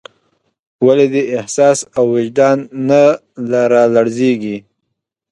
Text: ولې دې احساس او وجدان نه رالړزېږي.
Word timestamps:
ولې 0.85 1.07
دې 1.13 1.23
احساس 1.39 1.79
او 1.97 2.03
وجدان 2.15 2.57
نه 3.49 3.59
رالړزېږي. 3.71 4.57